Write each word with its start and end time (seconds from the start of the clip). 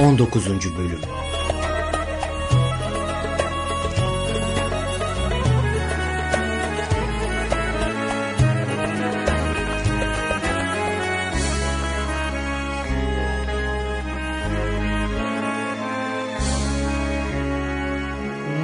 19. 0.00 0.46
Bölüm 0.78 1.00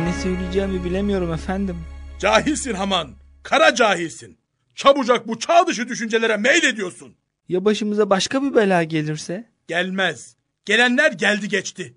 Ne 0.05 0.13
söyleyeceğimi 0.23 0.85
bilemiyorum 0.85 1.33
efendim. 1.33 1.77
Cahilsin 2.19 2.75
Haman. 2.75 3.11
Kara 3.43 3.75
cahilsin. 3.75 4.39
Çabucak 4.75 5.29
bu 5.29 5.39
çağ 5.39 5.67
dışı 5.67 5.89
düşüncelere 5.89 6.37
meylediyorsun. 6.37 7.17
Ya 7.49 7.65
başımıza 7.65 8.11
başka 8.11 8.43
bir 8.43 8.55
bela 8.55 8.83
gelirse? 8.83 9.51
Gelmez. 9.69 10.36
Gelenler 10.67 11.13
geldi 11.13 11.49
geçti. 11.49 11.97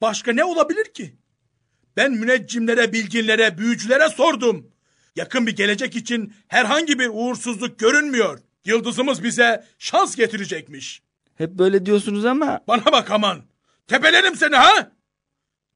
Başka 0.00 0.32
ne 0.32 0.44
olabilir 0.44 0.84
ki? 0.84 1.16
Ben 1.96 2.12
müneccimlere, 2.12 2.92
bilginlere, 2.92 3.58
büyücülere 3.58 4.08
sordum. 4.08 4.70
Yakın 5.16 5.46
bir 5.46 5.56
gelecek 5.56 5.96
için 5.96 6.34
herhangi 6.48 6.98
bir 6.98 7.08
uğursuzluk 7.12 7.78
görünmüyor. 7.78 8.38
Yıldızımız 8.64 9.22
bize 9.22 9.64
şans 9.78 10.16
getirecekmiş. 10.16 11.02
Hep 11.34 11.50
böyle 11.50 11.86
diyorsunuz 11.86 12.24
ama 12.24 12.60
Bana 12.68 12.84
bak 12.84 13.10
aman. 13.10 13.42
Tepelerim 13.86 14.36
seni 14.36 14.56
ha? 14.56 14.92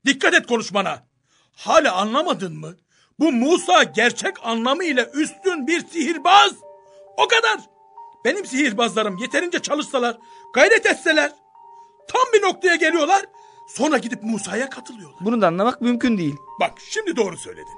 Dikkat 0.06 0.34
et 0.34 0.46
konuşmana. 0.46 1.06
Hala 1.52 1.92
anlamadın 1.92 2.56
mı? 2.56 2.76
Bu 3.18 3.32
Musa 3.32 3.82
gerçek 3.82 4.34
anlamıyla 4.42 5.10
üstün 5.14 5.66
bir 5.66 5.86
sihirbaz. 5.86 6.52
O 7.16 7.28
kadar. 7.28 7.60
Benim 8.24 8.46
sihirbazlarım 8.46 9.18
yeterince 9.18 9.58
çalışsalar, 9.58 10.18
gayret 10.54 10.86
etseler, 10.86 11.32
bir 12.32 12.42
noktaya 12.42 12.76
geliyorlar, 12.76 13.22
sonra 13.66 13.98
gidip 13.98 14.22
Musa'ya 14.22 14.70
katılıyorlar. 14.70 15.18
bunu 15.20 15.40
da 15.40 15.46
anlamak 15.46 15.80
mümkün 15.80 16.18
değil. 16.18 16.36
Bak 16.60 16.72
şimdi 16.90 17.16
doğru 17.16 17.36
söyledin. 17.36 17.72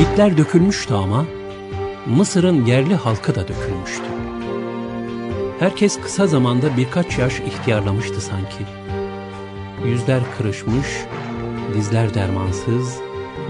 Bitler 0.00 0.36
dökülmüştü 0.36 0.94
ama 0.94 1.26
Mısır'ın 2.06 2.64
yerli 2.64 2.94
halkı 2.94 3.34
da 3.34 3.48
dökülmüştü. 3.48 4.04
Herkes 5.58 6.00
kısa 6.00 6.26
zamanda 6.26 6.76
birkaç 6.76 7.18
yaş 7.18 7.40
ihtiyarlamıştı 7.40 8.20
sanki. 8.20 8.64
Yüzler 9.84 10.20
kırışmış, 10.38 10.86
dizler 11.74 12.14
dermansız, 12.14 12.98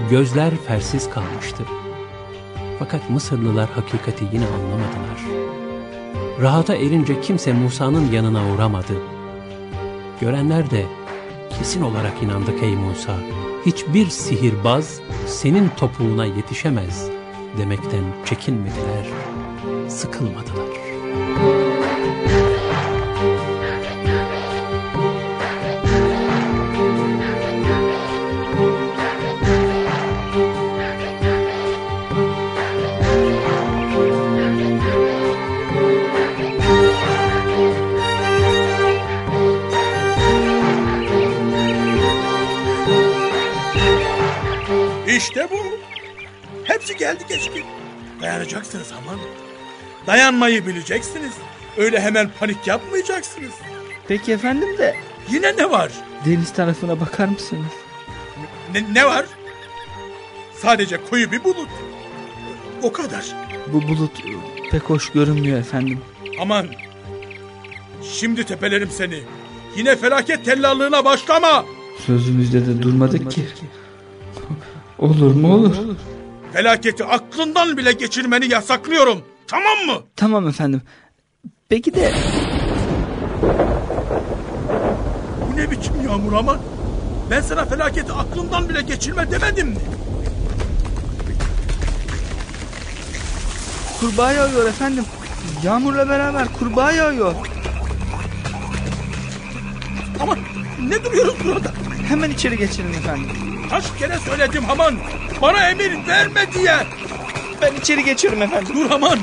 gözler 0.09 0.55
fersiz 0.67 1.09
kalmıştı. 1.09 1.63
Fakat 2.79 3.09
Mısırlılar 3.09 3.69
hakikati 3.69 4.25
yine 4.33 4.45
anlamadılar. 4.45 5.45
Rahata 6.41 6.75
erince 6.75 7.21
kimse 7.21 7.53
Musa'nın 7.53 8.11
yanına 8.11 8.53
uğramadı. 8.53 8.93
Görenler 10.21 10.71
de 10.71 10.85
kesin 11.57 11.81
olarak 11.81 12.23
inandık 12.23 12.63
ey 12.63 12.75
Musa. 12.75 13.15
Hiçbir 13.65 14.09
sihirbaz 14.09 14.99
senin 15.27 15.69
topuğuna 15.77 16.25
yetişemez 16.25 17.14
demekten 17.57 18.03
çekinmediler, 18.25 19.07
sıkılmadılar. 19.89 20.65
İşte 45.07 45.47
bu. 45.51 45.64
Geldi 47.05 47.23
geçti. 47.29 47.63
Dayanacaksınız 48.21 48.91
aman. 48.91 49.19
Dayanmayı 50.07 50.65
bileceksiniz. 50.67 51.33
Öyle 51.77 52.01
hemen 52.01 52.29
panik 52.39 52.67
yapmayacaksınız. 52.67 53.51
Peki 54.07 54.31
efendim 54.31 54.77
de 54.77 54.95
Yine 55.31 55.57
ne 55.57 55.71
var? 55.71 55.91
deniz 56.25 56.53
tarafına 56.53 56.99
bakar 56.99 57.27
mısınız? 57.27 57.71
Ne, 58.73 58.93
ne 58.93 59.05
var? 59.05 59.25
Sadece 60.61 60.99
koyu 61.09 61.31
bir 61.31 61.43
bulut. 61.43 61.69
O 62.83 62.91
kadar. 62.91 63.25
Bu 63.73 63.81
bulut 63.87 64.11
pek 64.71 64.83
hoş 64.83 65.09
görünmüyor 65.09 65.59
efendim. 65.59 65.99
Aman. 66.41 66.67
Şimdi 68.13 68.43
tepelerim 68.45 68.89
seni. 68.91 69.19
Yine 69.77 69.95
felaket 69.95 70.45
tellallığına 70.45 71.05
başlama. 71.05 71.65
Sözümüzde 72.05 72.65
de 72.65 72.81
durmadık 72.81 73.31
ki. 73.31 73.45
Olur 74.99 75.35
mu 75.35 75.53
olur. 75.53 75.75
Felaketi 76.55 77.05
aklından 77.05 77.77
bile 77.77 77.91
geçirmeni 77.91 78.51
yasaklıyorum. 78.53 79.21
Tamam 79.47 79.77
mı? 79.85 80.03
Tamam 80.15 80.47
efendim. 80.47 80.81
Peki 81.69 81.93
de 81.93 82.13
Bu 85.51 85.57
ne 85.57 85.71
biçim 85.71 85.93
yağmur 86.05 86.33
aman? 86.33 86.57
Ben 87.31 87.41
sana 87.41 87.65
felaketi 87.65 88.13
aklından 88.13 88.69
bile 88.69 88.81
geçirme 88.81 89.31
demedim 89.31 89.67
mi? 89.67 89.77
kurbağa 93.99 94.31
yağıyor 94.31 94.67
efendim. 94.69 95.03
Yağmurla 95.63 96.09
beraber 96.09 96.47
kurbağa 96.59 96.91
yağıyor. 96.91 97.33
Aman 100.21 100.39
ne 100.89 101.03
duruyoruz 101.03 101.35
burada? 101.45 101.71
Hemen 102.07 102.29
içeri 102.29 102.57
geçirin 102.57 102.93
efendim. 102.93 103.29
Kaç 103.69 103.83
kere 103.99 104.19
söyledim 104.19 104.63
aman. 104.69 104.95
Bana 105.41 105.69
emir 105.69 106.07
verme 106.07 106.53
diye. 106.53 106.75
Ben 107.61 107.75
içeri 107.75 108.03
geçiyorum 108.03 108.41
efendim. 108.41 108.75
Dur 108.75 108.91
aman. 108.91 109.19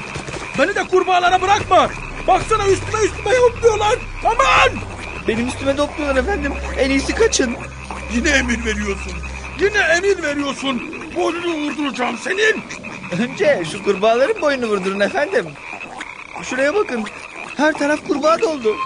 Beni 0.58 0.74
de 0.74 0.84
kurbağalara 0.84 1.42
bırakma. 1.42 1.88
Baksana 2.26 2.68
üstüme 2.68 3.04
üstüme 3.04 3.34
yopluyorlar. 3.34 3.94
Aman. 4.24 4.78
Benim 5.28 5.48
üstüme 5.48 5.76
topluyorlar 5.76 6.22
efendim. 6.22 6.52
En 6.78 6.90
iyisi 6.90 7.14
kaçın. 7.14 7.56
Yine 8.14 8.30
emir 8.30 8.64
veriyorsun. 8.64 9.12
Yine 9.60 9.78
emir 9.78 10.22
veriyorsun. 10.22 10.82
Boynunu 11.16 11.54
vurduracağım 11.54 12.18
senin. 12.18 12.62
Önce 13.22 13.62
şu 13.72 13.84
kurbağaların 13.84 14.40
boynunu 14.42 14.66
vurdurun 14.66 15.00
efendim. 15.00 15.46
Şuraya 16.42 16.74
bakın. 16.74 17.04
Her 17.56 17.72
taraf 17.72 18.00
kurbağa 18.08 18.40
doldu. 18.40 18.76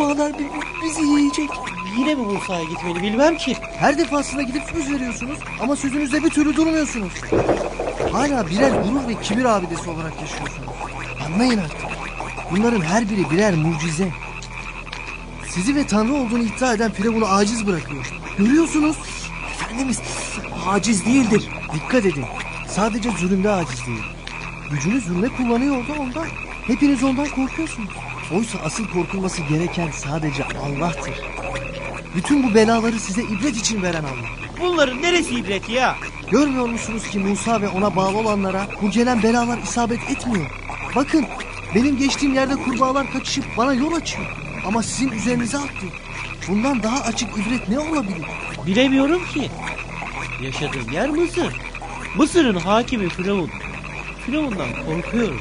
Kurbağalar 0.00 0.38
bi- 0.38 0.50
bizi 0.84 1.02
yiyecek. 1.02 1.50
Yine 1.98 2.14
mi 2.14 2.22
Musa'ya 2.22 2.64
gitmeli 2.64 3.02
bilmem 3.02 3.36
ki. 3.36 3.56
Her 3.78 3.98
defasında 3.98 4.42
gidip 4.42 4.62
söz 4.72 4.90
veriyorsunuz 4.90 5.38
ama 5.62 5.76
sözünüzde 5.76 6.24
bir 6.24 6.30
türlü 6.30 6.56
durmuyorsunuz. 6.56 7.12
Hala 8.12 8.46
birer 8.50 8.70
gurur 8.70 9.08
ve 9.08 9.20
kibir 9.22 9.44
abidesi 9.44 9.90
olarak 9.90 10.20
yaşıyorsunuz. 10.20 10.68
Anlayın 11.26 11.58
artık. 11.58 11.80
Bunların 12.50 12.80
her 12.80 13.10
biri 13.10 13.30
birer 13.30 13.54
mucize. 13.54 14.08
Sizi 15.48 15.74
ve 15.74 15.86
Tanrı 15.86 16.14
olduğunu 16.14 16.42
iddia 16.42 16.74
eden 16.74 16.90
Firavun'u 16.92 17.26
aciz 17.26 17.66
bırakıyor. 17.66 18.12
Görüyorsunuz. 18.38 18.96
Efendimiz 19.54 20.00
aciz 20.66 21.06
değildir. 21.06 21.48
Dikkat 21.74 22.06
edin. 22.06 22.24
Sadece 22.68 23.10
zulümde 23.10 23.50
aciz 23.50 23.86
değil. 23.86 24.02
Gücünü 24.70 25.00
zulme 25.00 25.28
kullanıyor 25.28 25.88
da 25.88 25.92
ondan. 26.00 26.26
Hepiniz 26.66 27.04
ondan 27.04 27.28
korkuyorsunuz. 27.28 27.88
Oysa 28.34 28.58
asıl 28.64 28.88
korkulması 28.88 29.42
gereken 29.42 29.90
sadece 29.90 30.44
Allah'tır. 30.44 31.14
Bütün 32.16 32.42
bu 32.42 32.54
belaları 32.54 32.98
size 32.98 33.22
ibret 33.22 33.56
için 33.56 33.82
veren 33.82 34.04
Allah. 34.04 34.28
Bunların 34.60 35.02
neresi 35.02 35.34
ibret 35.34 35.68
ya? 35.68 35.96
Görmüyor 36.30 36.66
musunuz 36.68 37.08
ki 37.10 37.18
Musa 37.18 37.60
ve 37.60 37.68
ona 37.68 37.96
bağlı 37.96 38.18
olanlara 38.18 38.66
bu 38.82 38.90
gelen 38.90 39.22
belalar 39.22 39.58
isabet 39.58 40.10
etmiyor? 40.10 40.46
Bakın 40.96 41.26
benim 41.74 41.98
geçtiğim 41.98 42.34
yerde 42.34 42.56
kurbağalar 42.56 43.12
kaçışıp 43.12 43.44
bana 43.56 43.74
yol 43.74 43.92
açıyor. 43.92 44.26
Ama 44.66 44.82
sizin 44.82 45.08
üzerinize 45.10 45.58
atlıyor. 45.58 45.92
Bundan 46.48 46.82
daha 46.82 47.00
açık 47.00 47.28
ibret 47.36 47.68
ne 47.68 47.78
olabilir? 47.78 48.26
Bilemiyorum 48.66 49.22
ki. 49.34 49.50
Yaşadığım 50.42 50.92
yer 50.92 51.08
Mısır. 51.10 51.56
Mısır'ın 52.16 52.56
hakimi 52.56 53.08
Firavun. 53.08 53.50
Firavundan 54.26 54.68
korkuyorum. 54.86 55.40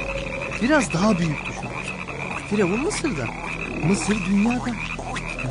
Biraz 0.61 0.93
daha 0.93 1.19
büyük 1.19 1.45
düşün. 1.45 1.68
Firavun 2.49 2.79
Mısır'da. 2.79 3.25
Mısır 3.87 4.25
dünyada. 4.25 4.71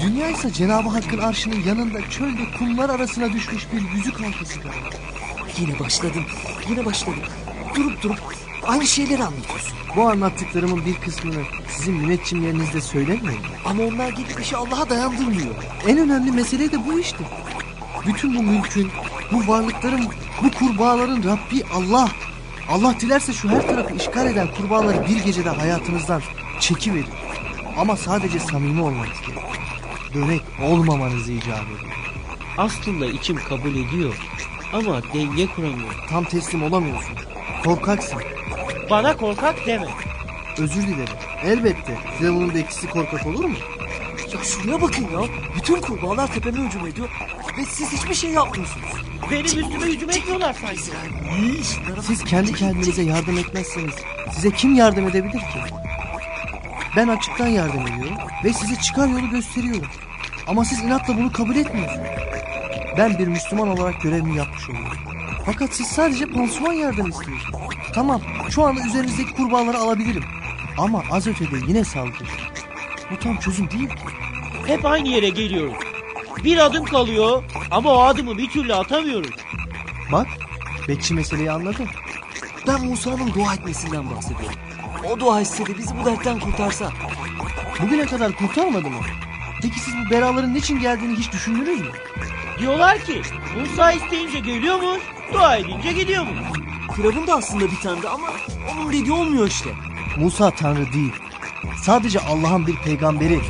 Dünya 0.00 0.30
ise 0.30 0.52
Cenab-ı 0.52 0.88
Hakk'ın 0.88 1.18
arşının 1.18 1.60
yanında 1.66 2.10
çölde 2.10 2.42
kumlar 2.58 2.90
arasına 2.90 3.32
düşmüş 3.32 3.66
bir 3.72 3.96
yüzük 3.96 4.20
halkasıdır. 4.20 4.70
Yine 5.60 5.78
başladın. 5.78 6.22
Yine 6.70 6.84
başladın. 6.84 7.22
Durup 7.76 8.02
durup 8.02 8.18
aynı 8.66 8.86
şeyleri 8.86 9.24
anlatıyorsun. 9.24 9.78
Bu 9.96 10.08
anlattıklarımın 10.08 10.86
bir 10.86 10.94
kısmını 10.94 11.42
sizin 11.68 11.94
müneccimlerinizde 11.94 12.80
söylemeyin. 12.80 13.40
Ama 13.64 13.82
onlar 13.82 14.08
gelip 14.08 14.40
işi 14.40 14.56
Allah'a 14.56 14.90
dayandırmıyor. 14.90 15.54
En 15.86 15.98
önemli 15.98 16.32
mesele 16.32 16.72
de 16.72 16.86
bu 16.86 17.00
işte. 17.00 17.24
Bütün 18.06 18.36
bu 18.36 18.42
mülkün, 18.42 18.90
bu 19.32 19.52
varlıkların, 19.52 20.04
bu 20.42 20.50
kurbağaların 20.50 21.22
Rabbi 21.22 21.64
Allah. 21.74 22.08
Allah 22.68 22.94
dilerse 23.00 23.32
şu 23.32 23.48
her 23.48 23.68
tarafı 23.68 23.94
işgal 23.94 24.26
eden 24.26 24.48
kurbağaları 24.56 25.08
bir 25.08 25.24
gecede 25.24 25.50
hayatınızdan 25.50 26.22
çekiverir. 26.60 27.06
Ama 27.78 27.96
sadece 27.96 28.38
samimi 28.38 28.82
olmanız 28.82 29.20
gerek. 29.26 29.42
Dönek 30.14 30.42
olmamanızı 30.62 31.32
icap 31.32 31.62
ediyor. 31.62 31.92
Aslında 32.58 33.06
içim 33.06 33.36
kabul 33.48 33.70
ediyor. 33.74 34.14
Ama 34.72 35.02
denge 35.14 35.46
kuramıyorum. 35.46 35.96
Tam 36.10 36.24
teslim 36.24 36.62
olamıyorsun. 36.62 37.14
Korkaksın. 37.64 38.18
Bana 38.90 39.16
korkak 39.16 39.66
deme. 39.66 39.86
Özür 40.58 40.82
dilerim. 40.82 41.14
Elbette. 41.44 41.98
Firavun'un 42.18 42.54
bekçisi 42.54 42.86
korkak 42.90 43.26
olur 43.26 43.44
mu? 43.44 43.56
Ya 44.34 44.44
şuraya 44.44 44.82
bakın 44.82 45.02
ya. 45.02 45.20
Bütün 45.56 45.80
kurbağalar 45.80 46.34
tepeme 46.34 46.66
hücum 46.66 46.86
ediyor. 46.86 47.08
Ve 47.58 47.64
siz 47.64 47.92
hiçbir 47.92 48.14
şey 48.14 48.30
yapmıyorsunuz. 48.30 48.86
Benim 49.30 49.44
üstüme 49.44 49.86
hücum 49.86 50.10
etmiyorlar 50.10 50.56
sanki. 50.60 50.80
Siz 52.06 52.24
kendi 52.24 52.54
kendinize 52.54 53.02
yardım 53.02 53.38
etmezseniz 53.38 53.94
size 54.32 54.50
kim 54.50 54.74
yardım 54.74 55.08
edebilir 55.08 55.40
ki? 55.40 55.60
Ben 56.96 57.08
açıktan 57.08 57.46
yardım 57.46 57.86
ediyorum 57.86 58.16
ve 58.44 58.52
size 58.52 58.76
çıkar 58.76 59.08
yolu 59.08 59.30
gösteriyorum. 59.30 59.88
Ama 60.46 60.64
siz 60.64 60.80
inatla 60.80 61.16
bunu 61.16 61.32
kabul 61.32 61.56
etmiyorsunuz. 61.56 62.06
Ben 62.98 63.18
bir 63.18 63.26
Müslüman 63.26 63.68
olarak 63.68 64.02
görevimi 64.02 64.36
yapmış 64.36 64.70
oluyorum. 64.70 64.98
Fakat 65.46 65.74
siz 65.74 65.86
sadece 65.86 66.26
pansuman 66.26 66.72
yardım 66.72 67.10
istiyorsunuz. 67.10 67.60
Tamam 67.94 68.20
şu 68.50 68.66
anda 68.66 68.80
üzerinizdeki 68.86 69.34
kurbağaları 69.34 69.78
alabilirim. 69.78 70.24
Ama 70.78 71.02
az 71.10 71.26
ötede 71.26 71.56
yine 71.68 71.84
saldırı. 71.84 72.28
Bu 73.10 73.18
tam 73.18 73.36
çözüm 73.36 73.70
değil 73.70 73.88
ki. 73.88 74.02
Hep 74.66 74.84
aynı 74.84 75.08
yere 75.08 75.28
geliyoruz. 75.28 75.76
Bir 76.44 76.58
adım 76.58 76.84
kalıyor 76.84 77.42
ama 77.70 77.90
o 77.90 78.00
adımı 78.02 78.38
bir 78.38 78.50
türlü 78.50 78.74
atamıyoruz. 78.74 79.30
Bak 80.12 80.26
bekçi 80.88 81.14
meseleyi 81.14 81.52
anladı. 81.52 81.82
Ben 82.66 82.86
Musa'nın 82.86 83.34
dua 83.34 83.54
etmesinden 83.54 84.10
bahsediyorum. 84.10 84.58
O 85.04 85.20
dua 85.20 85.40
de 85.40 85.78
bizi 85.78 85.98
bu 86.00 86.04
dertten 86.04 86.40
kurtarsa. 86.40 86.92
Bugüne 87.82 88.06
kadar 88.06 88.32
kurtarmadı 88.32 88.90
mı? 88.90 89.00
Peki 89.62 89.80
siz 89.80 89.94
bu 89.94 90.10
belaların 90.10 90.54
niçin 90.54 90.80
geldiğini 90.80 91.16
hiç 91.18 91.32
düşündünüz 91.32 91.80
mü? 91.80 91.90
Diyorlar 92.58 92.98
ki 92.98 93.22
Musa 93.60 93.92
isteyince 93.92 94.38
geliyormuş, 94.38 95.00
dua 95.32 95.56
edince 95.56 95.92
gidiyormuş. 95.92 96.58
Firavun 96.96 97.26
da 97.26 97.34
aslında 97.34 97.64
bir 97.64 97.80
tanrı 97.82 98.10
ama 98.10 98.26
onun 98.72 98.92
dediği 98.92 99.12
olmuyor 99.12 99.46
işte. 99.48 99.70
Musa 100.16 100.50
Tanrı 100.50 100.92
değil. 100.92 101.12
Sadece 101.82 102.20
Allah'ın 102.20 102.66
bir 102.66 102.76
peygamberi. 102.76 103.40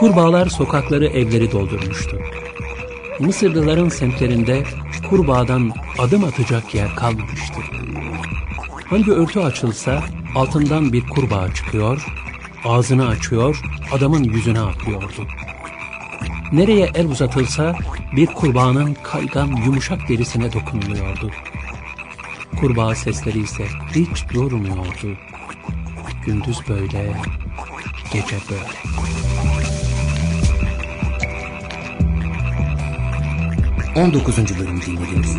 Kurbağalar 0.00 0.46
sokakları 0.46 1.06
evleri 1.06 1.52
doldurmuştu. 1.52 2.18
Mısırlıların 3.18 3.88
semtlerinde 3.88 4.64
kurbağadan 5.10 5.72
adım 5.98 6.24
atacak 6.24 6.74
yer 6.74 6.96
kalmamıştı. 6.96 7.60
Hangi 8.86 9.12
örtü 9.12 9.40
açılsa 9.40 10.02
altından 10.34 10.92
bir 10.92 11.06
kurbağa 11.06 11.54
çıkıyor, 11.54 12.06
ağzını 12.64 13.08
açıyor, 13.08 13.62
adamın 13.92 14.24
yüzüne 14.24 14.60
atlıyordu. 14.60 15.26
Nereye 16.52 16.90
el 16.94 17.06
uzatılsa 17.06 17.76
bir 18.16 18.26
kurbağanın 18.26 18.96
kaygan 19.02 19.48
yumuşak 19.64 20.08
derisine 20.08 20.52
dokunuluyordu. 20.52 21.30
Kurbağa 22.60 22.94
sesleri 22.94 23.38
ise 23.38 23.66
hiç 23.94 24.34
durmuyordu. 24.34 25.16
Gündüz 26.26 26.58
böyle, 26.68 27.16
gece 28.12 28.36
böyle. 28.50 29.29
19. 33.94 34.58
bölümü 34.58 34.82
dinlediniz. 34.86 35.36